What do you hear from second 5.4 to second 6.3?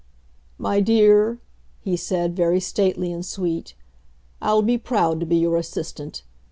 assistant.